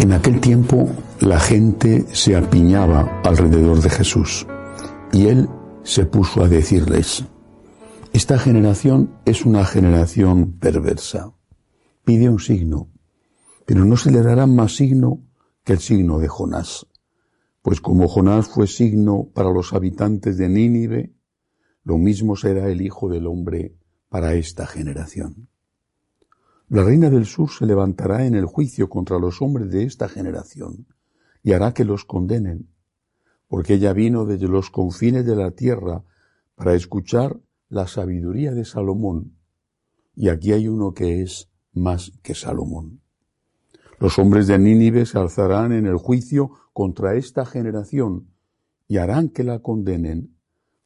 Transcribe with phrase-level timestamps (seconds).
[0.00, 0.88] En aquel tiempo
[1.20, 4.46] la gente se apiñaba alrededor de Jesús
[5.12, 5.46] y él
[5.82, 7.26] se puso a decirles,
[8.14, 11.34] esta generación es una generación perversa.
[12.02, 12.88] Pide un signo,
[13.66, 15.20] pero no se le dará más signo
[15.64, 16.86] que el signo de Jonás.
[17.60, 21.12] Pues como Jonás fue signo para los habitantes de Nínive,
[21.84, 23.76] lo mismo será el Hijo del Hombre
[24.08, 25.49] para esta generación.
[26.70, 30.86] La reina del sur se levantará en el juicio contra los hombres de esta generación
[31.42, 32.68] y hará que los condenen,
[33.48, 36.04] porque ella vino desde los confines de la tierra
[36.54, 39.36] para escuchar la sabiduría de Salomón,
[40.14, 43.00] y aquí hay uno que es más que Salomón.
[43.98, 48.28] Los hombres de Nínive se alzarán en el juicio contra esta generación
[48.86, 50.36] y harán que la condenen,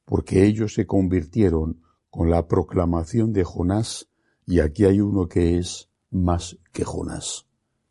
[0.07, 4.09] porque ellos se convirtieron con la proclamación de Jonás,
[4.47, 7.47] y aquí hay uno que es más que Jonás.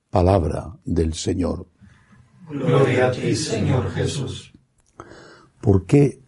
[0.09, 1.67] Palabra del Señor.
[2.49, 4.53] Gloria a ti, Señor Jesús.
[5.61, 6.21] ¿Por qué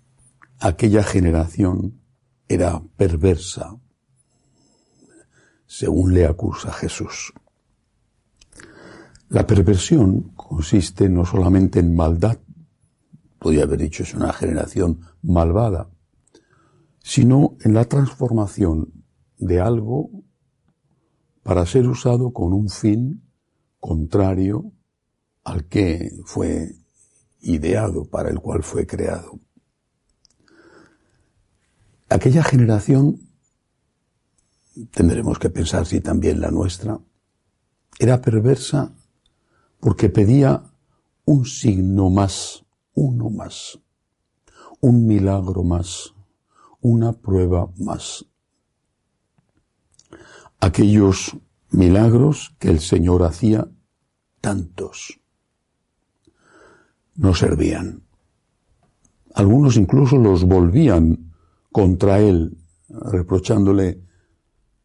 [0.60, 2.02] aquella generación
[2.48, 3.78] era perversa,
[5.66, 7.34] según le acusa Jesús?
[9.30, 12.40] La perversión consiste no solamente en maldad,
[13.38, 15.90] podría haber dicho es una generación malvada,
[17.00, 19.05] sino en la transformación
[19.38, 20.10] de algo
[21.44, 23.22] para ser usado con un fin
[23.80, 24.72] contrario
[25.44, 26.76] al que fue
[27.42, 29.40] ideado, para el cual fue creado.
[32.10, 33.20] Aquella generación,
[34.92, 37.00] tendremos que pensar si también la nuestra,
[38.00, 38.96] era perversa
[39.80, 40.64] porque pedía
[41.26, 43.80] un signo más, uno más,
[44.82, 46.14] un milagro más,
[46.82, 48.26] una prueba más.
[50.66, 51.38] Aquellos
[51.70, 53.68] milagros que el Señor hacía,
[54.42, 55.20] tantos,
[57.14, 58.02] no servían.
[59.36, 61.32] Algunos incluso los volvían
[61.72, 62.58] contra él,
[62.90, 64.02] reprochándole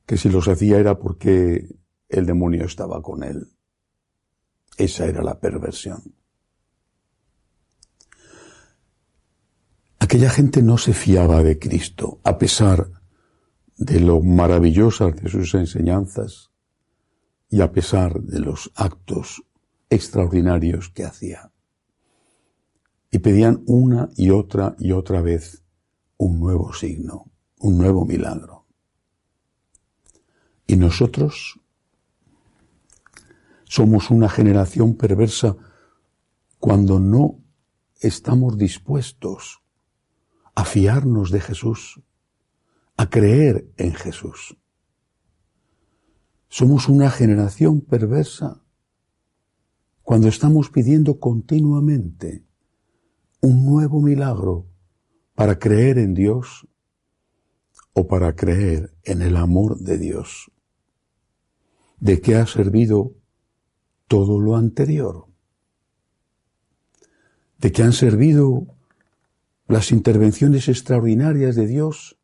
[0.05, 1.75] que si los hacía era porque
[2.11, 3.51] el demonio estaba con él.
[4.77, 6.03] Esa era la perversión.
[9.99, 13.00] Aquella gente no se fiaba de Cristo, a pesar
[13.81, 16.51] de lo maravillosas de sus enseñanzas
[17.49, 19.43] y a pesar de los actos
[19.89, 21.51] extraordinarios que hacía.
[23.11, 25.65] Y pedían una y otra y otra vez
[26.19, 28.67] un nuevo signo, un nuevo milagro.
[30.67, 31.59] Y nosotros
[33.65, 35.57] somos una generación perversa
[36.59, 37.43] cuando no
[37.99, 39.63] estamos dispuestos
[40.55, 42.03] a fiarnos de Jesús,
[43.01, 44.59] a creer en Jesús.
[46.51, 48.63] Somos una generación perversa
[50.03, 52.45] cuando estamos pidiendo continuamente
[53.41, 54.67] un nuevo milagro
[55.35, 56.69] para creer en Dios
[57.95, 60.53] o para creer en el amor de Dios.
[62.01, 63.15] ¿De qué ha servido
[64.09, 65.25] todo lo anterior.
[67.57, 68.67] De que han servido
[69.69, 72.20] las intervenciones extraordinarias de Dios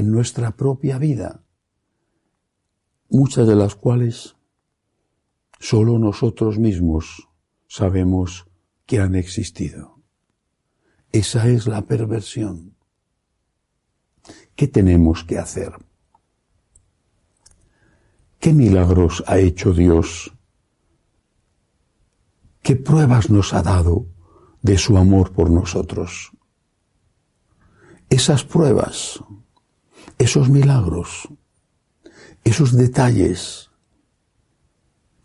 [0.00, 1.44] en nuestra propia vida,
[3.08, 4.36] muchas de las cuales
[5.58, 7.28] solo nosotros mismos
[7.68, 8.46] sabemos
[8.86, 10.02] que han existido.
[11.12, 12.74] Esa es la perversión.
[14.56, 15.72] ¿Qué tenemos que hacer?
[18.38, 20.32] ¿Qué milagros ha hecho Dios
[22.62, 24.06] ¿Qué pruebas nos ha dado
[24.62, 26.30] de su amor por nosotros?
[28.10, 29.24] Esas pruebas,
[30.20, 31.28] esos milagros,
[32.44, 33.70] esos detalles,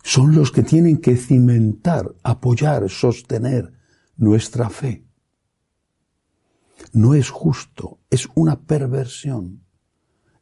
[0.02, 3.74] son los que tienen que cimentar, apoyar, sostener
[4.16, 5.06] nuestra fe.
[6.94, 9.66] No es justo, es una perversión,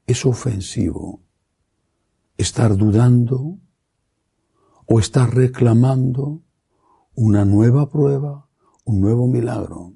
[0.06, 1.24] es ofensivo
[2.38, 3.58] estar dudando
[4.86, 6.44] o estar reclamando
[7.16, 8.48] una nueva prueba,
[8.84, 9.96] un nuevo milagro.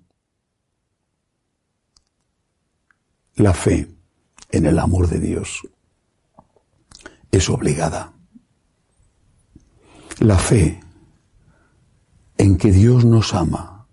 [3.35, 3.96] La fe
[4.49, 5.67] en el amor de Dios
[7.31, 8.13] es obligada.
[10.19, 10.79] La fe
[12.37, 13.87] en que Dios nos ama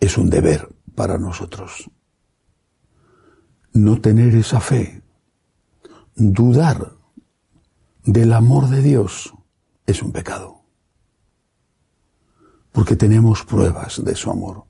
[0.00, 1.90] es un deber para nosotros.
[3.72, 5.02] No tener esa fe,
[6.14, 6.96] dudar
[8.04, 9.32] del amor de Dios
[9.86, 10.62] es un pecado
[12.72, 14.64] porque tenemos pruebas de su amor.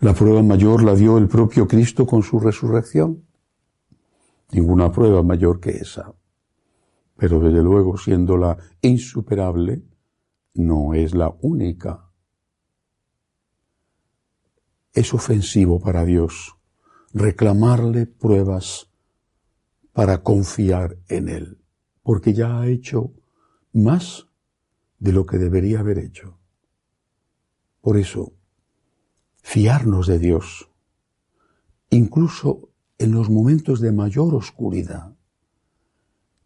[0.00, 3.24] La prueba mayor la dio el propio Cristo con su resurrección.
[4.52, 6.14] Ninguna prueba mayor que esa.
[7.16, 9.82] Pero desde luego, siendo la insuperable,
[10.54, 12.10] no es la única.
[14.92, 16.56] Es ofensivo para Dios
[17.12, 18.90] reclamarle pruebas
[19.92, 21.58] para confiar en Él,
[22.02, 23.12] porque ya ha hecho
[23.72, 24.28] más
[24.98, 26.38] de lo que debería haber hecho.
[27.80, 28.34] Por eso,
[29.42, 30.70] fiarnos de Dios,
[31.90, 32.67] incluso
[32.98, 35.14] en los momentos de mayor oscuridad,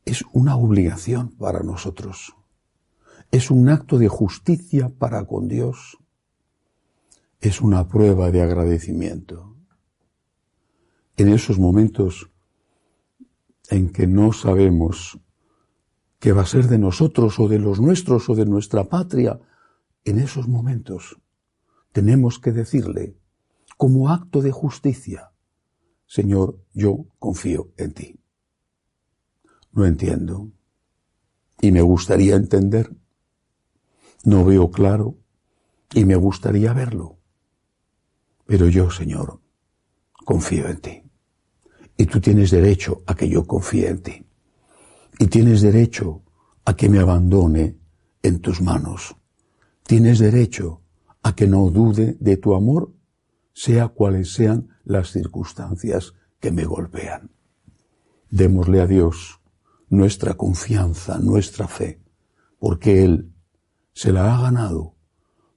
[0.04, 2.34] es una obligación para nosotros.
[3.31, 5.99] Es un acto de justicia para con Dios.
[7.40, 9.56] Es una prueba de agradecimiento.
[11.16, 12.31] En esos momentos
[13.70, 15.19] en que no sabemos
[16.19, 19.40] qué va a ser de nosotros o de los nuestros o de nuestra patria,
[20.04, 21.19] en esos momentos
[21.93, 23.16] tenemos que decirle,
[23.76, 25.31] como acto de justicia,
[26.12, 28.20] Señor, yo confío en ti.
[29.73, 30.53] No entiendo.
[31.59, 32.94] Y me gustaría entender.
[34.23, 35.17] No veo claro.
[35.94, 37.17] Y me gustaría verlo.
[38.44, 39.41] Pero yo, Señor,
[40.26, 41.03] confío en ti.
[41.97, 44.26] Y tú tienes derecho a que yo confíe en ti.
[45.19, 46.20] Y tienes derecho
[46.67, 47.79] a que me abandone
[48.23, 49.17] en tus manos.
[49.82, 50.82] Tienes derecho
[51.23, 52.93] a que no dude de tu amor,
[53.52, 57.31] sea cuales sean las circunstancias que me golpean.
[58.31, 59.40] Démosle a Dios
[59.88, 62.00] nuestra confianza, nuestra fe,
[62.58, 63.32] porque Él
[63.93, 64.94] se la ha ganado,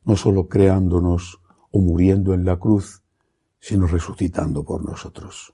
[0.04, 1.40] no solo creándonos
[1.72, 3.02] o muriendo en la cruz,
[3.60, 5.54] sino resucitando por nosotros.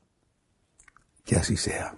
[1.23, 1.95] Que así sea.